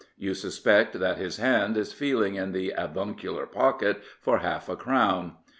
You 0.17 0.33
suspect 0.33 0.99
that 0.99 1.19
his 1.19 1.37
hand 1.37 1.77
is 1.77 1.93
feeling 1.93 2.33
in 2.33 2.53
the 2.53 2.73
avuncular 2.75 3.45
pocket 3.45 4.01
for 4.19 4.39
half 4.39 4.67
a 4.67 4.75
crown. 4.75 5.33